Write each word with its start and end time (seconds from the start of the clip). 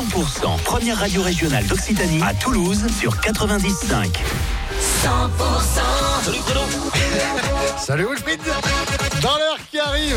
100%, 0.00 0.62
première 0.62 0.96
radio 0.98 1.20
régionale 1.20 1.66
d'Occitanie 1.66 2.22
à 2.22 2.32
Toulouse 2.32 2.86
sur 2.98 3.20
95. 3.20 4.08
100% 4.08 5.10
Salut 6.24 6.38
Bruno 6.46 6.60
Salut 7.76 8.06
Wilfried 8.08 8.40
Dans 9.20 9.36
l'heure 9.36 9.58
qui 9.70 9.78
arrive, 9.78 10.16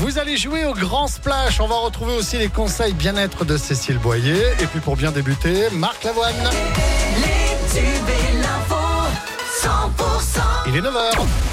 vous 0.00 0.18
allez 0.18 0.36
jouer 0.36 0.66
au 0.66 0.74
Grand 0.74 1.06
Splash. 1.06 1.58
On 1.58 1.66
va 1.66 1.76
retrouver 1.76 2.14
aussi 2.14 2.36
les 2.36 2.48
conseils 2.48 2.92
bien-être 2.92 3.46
de 3.46 3.56
Cécile 3.56 3.96
Boyer. 3.96 4.42
Et 4.60 4.66
puis 4.66 4.80
pour 4.80 4.94
bien 4.94 5.10
débuter, 5.10 5.70
Marc 5.72 6.04
Lavoine. 6.04 6.34
Les 7.16 7.80
tubes 7.80 7.86
et 8.08 8.42
l'info, 8.42 8.76
100%. 9.62 10.68
Il 10.68 10.76
est 10.76 10.82
9h. 10.82 11.43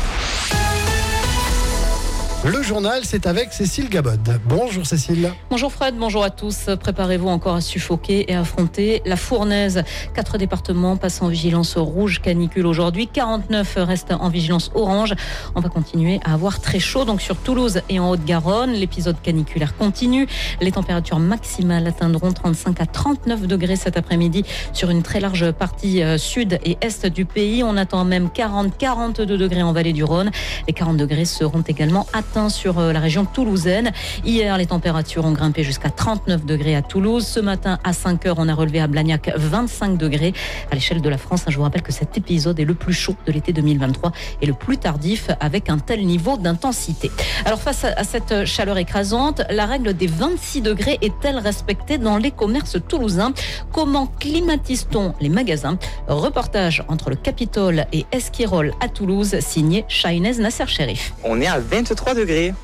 Le 2.44 2.64
journal, 2.64 3.02
c'est 3.04 3.28
avec 3.28 3.54
Cécile 3.54 3.88
Gabod. 3.88 4.42
Bonjour 4.48 4.84
Cécile. 4.84 5.32
Bonjour 5.52 5.72
Fred, 5.72 5.94
bonjour 5.96 6.24
à 6.24 6.32
tous. 6.32 6.72
Préparez-vous 6.80 7.28
encore 7.28 7.54
à 7.54 7.62
suffoquer 7.62 8.32
et 8.32 8.36
affronter 8.36 9.04
la 9.06 9.16
fournaise. 9.16 9.84
Quatre 10.16 10.40
départements 10.40 10.98
passent 10.98 11.22
en 11.22 11.28
vigilance 11.28 11.78
rouge 11.78 12.20
canicule 12.20 12.66
aujourd'hui. 12.66 13.06
49 13.06 13.76
restent 13.82 14.14
en 14.20 14.30
vigilance 14.30 14.72
orange. 14.74 15.14
On 15.54 15.60
va 15.60 15.70
continuer 15.70 16.20
à 16.24 16.34
avoir 16.34 16.60
très 16.62 16.80
chaud 16.80 17.06
donc 17.06 17.22
sur 17.22 17.38
Toulouse 17.38 17.82
et 17.90 18.00
en 18.00 18.10
Haute-Garonne. 18.10 18.72
L'épisode 18.72 19.22
caniculaire 19.22 19.78
continue. 19.78 20.26
Les 20.62 20.72
températures 20.72 21.20
maximales 21.20 21.86
atteindront 21.86 22.32
35 22.32 22.82
à 22.82 22.88
39 22.88 23.46
degrés 23.46 23.76
cet 23.76 23.98
après-midi 23.98 24.46
sur 24.74 24.90
une 24.90 25.04
très 25.04 25.20
large 25.20 25.52
partie 25.52 26.02
euh, 26.02 26.18
sud 26.18 26.58
et 26.64 26.80
est 26.82 27.06
du 27.06 27.26
pays. 27.26 27.64
On 27.64 27.78
attend 27.78 28.04
même 28.04 28.30
40-42 28.36 29.26
degrés 29.26 29.62
en 29.62 29.74
vallée 29.74 29.94
du 29.94 30.04
Rhône. 30.04 30.32
Les 30.68 30.74
40 30.74 30.98
degrés 30.98 31.26
seront 31.26 31.62
également 31.62 32.08
atteints 32.14 32.31
sur 32.50 32.80
euh, 32.80 32.94
la 32.94 33.00
région 33.02 33.26
toulousaine. 33.26 33.92
Hier, 34.24 34.58
les 34.58 34.66
températures 34.66 35.26
ont 35.26 35.34
grimpé 35.34 35.64
jusqu'à 35.64 35.90
39 35.90 36.46
degrés 36.46 36.76
à 36.76 36.82
Toulouse. 36.82 37.28
Ce 37.28 37.42
matin, 37.42 37.78
à 37.84 37.92
5 37.92 38.26
heures, 38.26 38.36
on 38.38 38.48
a 38.48 38.54
relevé 38.54 38.80
à 38.80 38.88
Blagnac 38.88 39.32
25 39.36 39.98
degrés. 39.98 40.34
À 40.72 40.76
l'échelle 40.76 41.02
de 41.02 41.10
la 41.10 41.18
France, 41.18 41.44
je 41.48 41.58
vous 41.58 41.64
rappelle 41.64 41.82
que 41.82 41.92
cet 41.92 42.18
épisode 42.18 42.58
est 42.60 42.66
le 42.66 42.74
plus 42.74 42.94
chaud 42.94 43.16
de 43.26 43.34
l'été 43.34 43.52
2023 43.52 44.14
et 44.42 44.46
le 44.46 44.54
plus 44.54 44.78
tardif 44.78 45.30
avec 45.42 45.70
un 45.70 45.78
tel 45.78 46.06
niveau 46.06 46.38
d'intensité. 46.38 47.12
Alors 47.44 47.60
face 47.60 47.84
à 47.84 48.04
cette 48.06 48.46
chaleur 48.46 48.78
écrasante, 48.78 49.42
la 49.50 49.66
règle 49.66 49.94
des 49.94 50.08
26 50.08 50.62
degrés 50.62 51.00
est-elle 51.02 51.38
respectée 51.38 51.98
dans 51.98 52.18
les 52.18 52.32
commerces 52.32 52.78
toulousains? 52.88 53.34
Comment 53.74 54.08
climatise-t-on 54.20 55.16
les 55.20 55.30
magasins? 55.30 55.78
Reportage 56.08 56.84
entre 56.88 57.10
le 57.10 57.18
Capitole 57.18 57.86
et 57.92 58.06
Esquirol 58.14 58.74
à 58.80 58.88
Toulouse, 58.88 59.38
signé 59.42 59.84
Shainez 59.90 60.36
Nasser 60.36 60.68
Sherif. 60.68 61.14
On 61.26 61.42
est 61.42 61.48
à 61.48 61.60
23 61.60 62.14
degrés. 62.14 62.21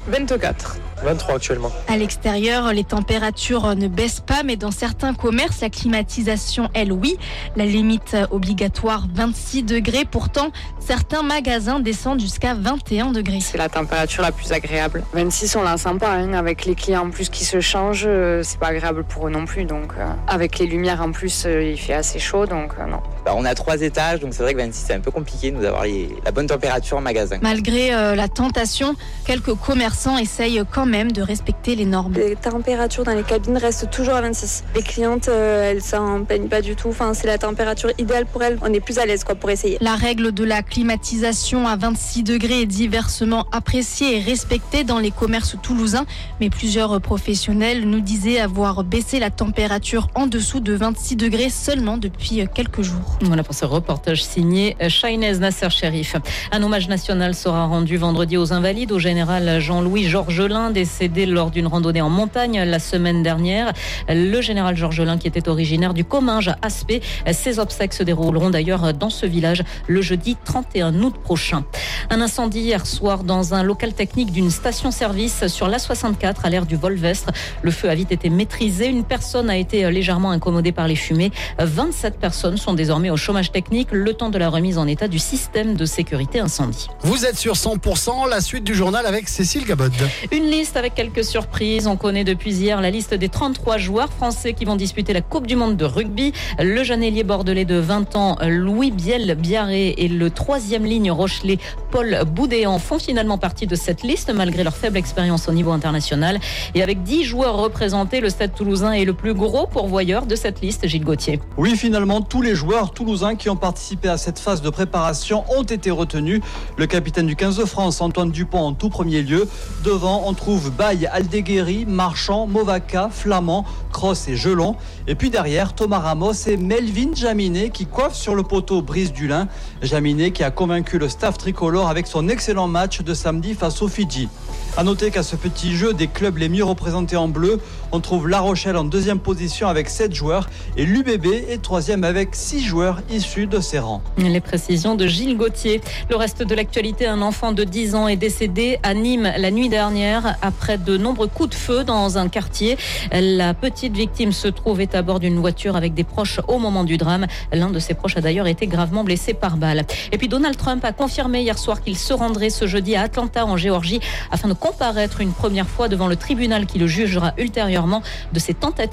24. 0.08 0.78
23 1.04 1.36
actuellement. 1.36 1.72
À 1.88 1.98
l'extérieur, 1.98 2.74
les 2.74 2.84
températures 2.84 3.76
ne 3.76 3.88
baissent 3.88 4.20
pas, 4.20 4.44
mais 4.44 4.56
dans 4.56 4.72
certains 4.72 5.14
commerces, 5.14 5.62
la 5.62 5.70
climatisation, 5.70 6.70
elle, 6.74 6.92
oui. 6.92 7.18
La 7.56 7.66
limite 7.66 8.16
obligatoire, 8.32 9.06
26 9.14 9.64
degrés. 9.64 10.06
Pourtant, 10.10 10.52
certains 10.80 11.24
magasins 11.24 11.80
descendent 11.80 12.20
jusqu'à 12.20 12.54
21 12.56 13.12
degrés. 13.12 13.40
C'est 13.42 13.58
la 13.58 13.70
température 13.70 14.24
la 14.24 14.32
plus 14.32 14.52
agréable. 14.52 15.04
26, 15.14 15.56
on 15.56 15.64
la 15.64 15.78
sent 15.78 15.98
pas, 16.00 16.14
hein. 16.14 16.34
avec 16.34 16.66
les 16.66 16.76
clients 16.76 17.06
en 17.08 17.10
plus 17.10 17.30
qui 17.30 17.46
se 17.46 17.60
changent, 17.60 18.06
euh, 18.08 18.42
c'est 18.44 18.60
pas 18.60 18.68
agréable 18.68 19.04
pour 19.04 19.28
eux 19.28 19.32
non 19.32 19.46
plus. 19.46 19.66
Donc, 19.66 19.94
euh, 19.98 20.06
avec 20.28 20.60
les 20.60 20.66
lumières 20.66 21.02
en 21.02 21.12
plus, 21.12 21.46
euh, 21.46 21.64
il 21.64 21.78
fait 21.78 21.94
assez 21.94 22.20
chaud, 22.20 22.46
donc 22.46 22.78
non. 22.80 23.02
Bah, 23.28 23.34
on 23.36 23.44
a 23.44 23.54
trois 23.56 23.82
étages, 23.82 24.22
donc 24.22 24.34
c'est 24.34 24.42
vrai 24.42 24.54
que 24.54 24.60
26, 24.60 24.86
c'est 24.88 24.94
un 24.94 25.02
peu 25.02 25.12
compliqué 25.12 25.52
de 25.52 25.58
nous 25.58 25.66
avoir 25.66 25.84
les- 25.84 26.16
la 26.24 26.32
bonne 26.32 26.48
température 26.48 26.96
en 26.96 27.02
magasin. 27.02 27.40
Malgré 27.42 27.94
euh, 27.94 28.16
la 28.16 28.30
tentation, 28.30 28.96
quelques 29.26 29.54
commerçants 29.54 30.18
essayent 30.18 30.64
quand 30.74 30.86
même 30.86 31.12
de 31.12 31.22
respecter 31.22 31.76
les 31.76 31.84
normes. 31.84 32.14
Les 32.14 32.38
températures 32.38 33.04
dans 33.04 33.12
les 33.14 33.24
cabines 33.24 33.58
restent 33.58 33.90
toujours 33.90 34.14
à 34.14 34.22
26. 34.22 34.64
Les 34.76 34.82
clientes, 34.82 35.28
euh, 35.28 35.72
elles 35.72 35.82
s'en 35.82 36.24
plaignent 36.24 36.48
pas 36.48 36.62
du 36.62 36.78
tout. 36.78 36.88
Enfin, 36.88 37.14
c'est 37.14 37.28
la 37.28 37.38
température 37.38 37.92
idéale 37.98 38.26
pour 38.28 38.42
elles. 38.44 38.58
On 38.62 38.72
est 38.72 38.80
plus 38.80 38.98
à 38.98 39.06
l'aise 39.06 39.26
quoi 39.26 39.36
pour 39.36 39.50
essayer. 39.50 39.78
La 39.82 39.96
règle 39.96 40.32
de 40.32 40.46
la 40.46 40.64
climatisation 40.64 41.68
à 41.68 41.76
26 41.76 42.24
degrés 42.24 42.62
est 42.62 42.66
diversement 42.66 43.46
appréciée 43.52 44.18
et 44.18 44.22
respectée 44.22 44.86
dans 44.86 45.00
les 45.00 45.12
commerces 45.12 45.58
toulousains, 45.62 46.06
mais 46.40 46.50
plusieurs 46.50 47.02
professionnels 47.02 47.84
nous 47.90 48.00
disaient 48.00 48.40
avoir 48.40 48.86
baissé 48.86 49.20
la 49.20 49.32
température 49.32 50.08
en 50.16 50.28
dessous 50.28 50.62
de 50.62 50.74
26 50.74 51.18
degrés 51.18 51.50
seulement 51.50 51.98
depuis 51.98 52.48
quelques 52.54 52.84
jours. 52.84 53.17
Voilà 53.22 53.42
pour 53.42 53.56
ce 53.56 53.66
reportage 53.66 54.24
signé 54.24 54.78
Shainez 54.90 55.40
Nasser 55.40 55.72
Sherif. 55.72 56.16
Un 56.52 56.62
hommage 56.62 56.88
national 56.88 57.34
sera 57.34 57.66
rendu 57.66 57.98
vendredi 57.98 58.38
aux 58.38 58.54
Invalides 58.54 58.92
au 58.92 59.00
général 59.00 59.60
Jean-Louis 59.60 60.04
Georgelin, 60.04 60.70
décédé 60.70 61.26
lors 61.26 61.50
d'une 61.50 61.66
randonnée 61.66 62.02
en 62.02 62.12
montagne 62.12 62.62
la 62.64 62.78
semaine 62.78 63.24
dernière. 63.24 63.74
Le 64.08 64.40
général 64.42 64.78
Georgelin, 64.78 65.18
qui 65.18 65.28
était 65.28 65.50
originaire 65.50 65.96
du 65.96 66.06
Comminges 66.06 66.50
à 66.50 66.58
Aspect. 66.62 67.02
Ses 67.32 67.58
obsèques 67.58 67.94
se 67.94 68.04
dérouleront 68.04 68.52
d'ailleurs 68.52 68.94
dans 68.94 69.10
ce 69.10 69.26
village 69.26 69.64
le 69.88 70.04
jeudi 70.04 70.38
31 70.46 70.94
août 71.02 71.16
prochain. 71.24 71.66
Un 72.12 72.22
incendie 72.22 72.60
hier 72.60 72.86
soir 72.86 73.24
dans 73.24 73.56
un 73.56 73.64
local 73.64 73.94
technique 73.94 74.32
d'une 74.32 74.52
station-service 74.52 75.48
sur 75.48 75.68
l'A64 75.68 76.36
à 76.44 76.50
l'ère 76.52 76.68
du 76.68 76.76
Volvestre. 76.76 77.32
Le 77.64 77.72
feu 77.72 77.90
a 77.90 77.96
vite 77.96 78.12
été 78.12 78.30
maîtrisé. 78.30 78.86
Une 78.88 79.04
personne 79.04 79.50
a 79.50 79.58
été 79.58 79.90
légèrement 79.90 80.30
incommodée 80.30 80.72
par 80.72 80.88
les 80.88 80.96
fumées. 80.96 81.32
27 81.58 82.20
personnes 82.20 82.58
sont 82.58 82.76
désormais 82.76 83.07
au 83.10 83.18
chômage 83.18 83.52
technique 83.52 83.90
le 83.92 84.14
temps 84.14 84.30
de 84.30 84.38
la 84.38 84.50
remise 84.50 84.78
en 84.78 84.88
état 84.88 85.08
du 85.08 85.20
système 85.20 85.76
de 85.76 85.86
sécurité 85.86 86.40
incendie. 86.40 86.88
Vous 87.02 87.26
êtes 87.26 87.38
sur 87.38 87.54
100%, 87.54 88.30
la 88.30 88.42
suite 88.42 88.64
du 88.64 88.76
journal 88.76 89.06
avec 89.06 89.30
Cécile 89.30 89.66
Gabod. 89.66 89.94
Une 90.32 90.46
liste 90.46 90.78
avec 90.78 90.96
quelques 90.96 91.24
surprises. 91.24 91.88
On 91.88 91.98
connaît 91.98 92.24
depuis 92.24 92.54
hier 92.54 92.82
la 92.82 92.90
liste 92.90 93.14
des 93.14 93.30
33 93.30 93.78
joueurs 93.78 94.12
français 94.12 94.54
qui 94.54 94.66
vont 94.66 94.76
disputer 94.76 95.14
la 95.14 95.22
Coupe 95.22 95.48
du 95.48 95.56
Monde 95.56 95.78
de 95.78 95.86
rugby. 95.86 96.34
Le 96.60 96.84
jeune 96.84 97.04
ailier 97.04 97.24
bordelais 97.24 97.66
de 97.66 97.76
20 97.76 98.16
ans, 98.16 98.38
Louis 98.42 98.92
Biel 98.92 99.36
Biarré, 99.36 99.96
et 99.98 100.08
le 100.08 100.30
troisième 100.30 100.86
ligne 100.86 101.12
Rochelet, 101.12 101.58
Paul 101.92 102.24
Boudéan, 102.26 102.80
font 102.80 103.00
finalement 103.00 103.38
partie 103.38 103.68
de 103.68 103.76
cette 103.76 104.04
liste 104.04 104.34
malgré 104.34 104.64
leur 104.64 104.76
faible 104.76 104.98
expérience 104.98 105.48
au 105.48 105.52
niveau 105.52 105.72
international. 105.72 106.40
Et 106.76 106.84
avec 106.84 107.04
10 107.04 107.24
joueurs 107.24 107.58
représentés, 107.58 108.22
le 108.22 108.30
Stade 108.30 108.54
toulousain 108.54 108.92
est 108.92 109.06
le 109.06 109.14
plus 109.14 109.34
gros 109.34 109.68
pourvoyeur 109.68 110.26
de 110.26 110.36
cette 110.36 110.62
liste, 110.62 110.88
Gilles 110.88 111.04
Gauthier. 111.04 111.40
Oui, 111.58 111.76
finalement, 111.76 112.22
tous 112.22 112.42
les 112.42 112.56
joueurs 112.56 112.87
toulousains 112.92 113.36
qui 113.36 113.50
ont 113.50 113.56
participé 113.56 114.10
à 114.10 114.18
cette 114.18 114.40
phase 114.40 114.62
de 114.62 114.70
préparation 114.70 115.44
ont 115.50 115.64
été 115.64 115.92
retenus. 115.92 116.42
Le 116.78 116.88
capitaine 116.88 117.28
du 117.28 117.36
15 117.36 117.58
de 117.58 117.66
France, 117.66 118.02
Antoine 118.02 118.32
Dupont, 118.32 118.60
en 118.60 118.74
tout 118.74 118.90
premier 118.90 119.22
lieu. 119.22 119.48
Devant, 119.84 120.24
on 120.26 120.34
trouve 120.34 120.72
Baye, 120.72 121.08
Aldeguerri, 121.08 121.86
Marchand, 121.86 122.48
Movaca, 122.48 123.10
Flamand, 123.12 123.66
Cross 123.98 124.28
et 124.28 124.36
Gelon. 124.36 124.76
Et 125.08 125.16
puis 125.16 125.32
derrière, 125.32 125.74
Thomas 125.74 125.98
Ramos 125.98 126.34
et 126.46 126.56
Melvin 126.56 127.16
Jaminet 127.16 127.72
qui 127.72 127.88
coiffent 127.88 128.14
sur 128.14 128.36
le 128.36 128.44
poteau 128.44 128.84
Brice 128.84 129.12
Dulin. 129.12 129.48
Jaminet 129.82 130.30
qui 130.30 130.44
a 130.44 130.52
convaincu 130.52 131.00
le 131.00 131.10
staff 131.10 131.40
tricolore 131.40 131.90
avec 131.90 132.06
son 132.06 132.30
excellent 132.30 132.68
match 132.68 133.02
de 133.02 133.16
samedi 133.16 133.56
face 133.56 133.82
aux 133.82 133.88
Fidji. 133.88 134.30
À 134.78 134.84
noter 134.84 135.10
qu'à 135.10 135.24
ce 135.24 135.36
petit 135.36 135.76
jeu 135.76 135.96
des 135.96 136.06
clubs 136.06 136.38
les 136.38 136.48
mieux 136.48 136.64
représentés 136.64 137.18
en 137.18 137.28
bleu, 137.28 137.60
on 137.92 138.00
trouve 138.00 138.28
La 138.28 138.40
Rochelle 138.40 138.78
en 138.78 138.84
deuxième 138.84 139.18
position 139.18 139.68
avec 139.68 139.90
7 139.90 140.14
joueurs 140.14 140.48
et 140.76 140.86
l'UBB 140.86 141.26
est 141.50 141.64
troisième 141.64 142.04
avec 142.04 142.36
6 142.36 142.64
joueurs 142.64 143.02
issus 143.10 143.48
de 143.48 143.60
ses 143.60 143.80
rangs. 143.80 144.04
Les 144.20 144.42
précisions 144.42 144.94
de 144.94 145.08
Gilles 145.08 145.38
Gauthier. 145.38 145.82
Le 146.12 146.16
reste 146.16 146.44
de 146.44 146.54
l'actualité, 146.54 147.08
un 147.08 147.24
enfant 147.24 147.52
de 147.52 147.64
10 147.64 147.96
ans 147.96 148.08
est 148.08 148.16
décédé 148.16 148.78
à 148.84 148.94
Nîmes 148.94 149.32
la 149.36 149.50
nuit 149.50 149.70
dernière 149.70 150.36
après 150.44 150.78
de 150.78 150.98
nombreux 150.98 151.28
coups 151.28 151.50
de 151.50 151.56
feu 151.56 151.84
dans 151.84 152.20
un 152.20 152.30
quartier. 152.30 152.78
La 153.12 153.56
petite 153.56 153.87
victime 153.96 154.32
se 154.32 154.48
trouvait 154.48 154.96
à 154.96 155.02
bord 155.02 155.20
d'une 155.20 155.40
voiture 155.40 155.76
avec 155.76 155.94
des 155.94 156.04
proches 156.04 156.40
au 156.48 156.58
moment 156.58 156.84
du 156.84 156.98
drame. 156.98 157.28
L'un 157.52 157.70
de 157.70 157.80
ses 157.80 157.94
proches 157.94 158.18
a 158.18 158.22
d'ailleurs 158.22 158.48
été 158.48 158.68
gravement 158.68 159.04
blessé 159.04 159.34
par 159.34 159.58
balle. 159.58 159.86
Et 160.12 160.18
puis 160.18 160.28
Donald 160.28 160.58
Trump 160.58 160.84
a 160.86 160.92
confirmé 160.92 161.42
hier 161.42 161.58
soir 161.58 161.82
qu'il 161.82 161.98
se 161.98 162.14
rendrait 162.14 162.50
ce 162.50 162.68
jeudi 162.68 162.96
à 162.96 163.02
Atlanta 163.02 163.46
en 163.46 163.58
Géorgie 163.58 164.00
afin 164.32 164.48
de 164.48 164.54
comparaître 164.54 165.22
une 165.22 165.34
première 165.34 165.68
fois 165.68 165.88
devant 165.88 166.08
le 166.08 166.16
tribunal 166.16 166.66
qui 166.66 166.80
le 166.80 166.88
jugera 166.88 167.34
ultérieurement 167.38 168.02
de 168.34 168.40
ses 168.40 168.54
tentatives 168.54 168.78